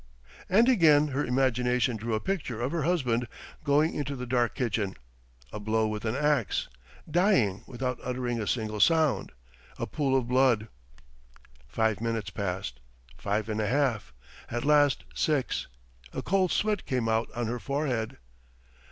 And 0.49 0.67
again 0.67 1.09
her 1.09 1.23
imagination 1.23 1.95
drew 1.95 2.15
a 2.15 2.19
picture 2.19 2.59
of 2.59 2.71
her 2.71 2.81
husband 2.81 3.27
going 3.63 3.93
into 3.93 4.15
the 4.15 4.25
dark 4.25 4.55
kitchen... 4.55 4.95
a 5.53 5.59
blow 5.59 5.87
with 5.87 6.05
an 6.05 6.15
axe... 6.15 6.67
dying 7.07 7.63
without 7.67 7.99
uttering 8.03 8.41
a 8.41 8.47
single 8.47 8.79
sound... 8.79 9.31
a 9.77 9.85
pool 9.85 10.17
of 10.17 10.27
blood!... 10.27 10.69
Five 11.67 12.01
minutes 12.01 12.31
passed... 12.31 12.79
five 13.19 13.47
and 13.47 13.61
a 13.61 13.67
half... 13.67 14.11
at 14.49 14.65
last 14.65 15.03
six.... 15.13 15.67
A 16.13 16.23
cold 16.23 16.51
sweat 16.51 16.87
came 16.87 17.07
out 17.07 17.29
on 17.35 17.45
her 17.45 17.59
forehead. 17.59 18.17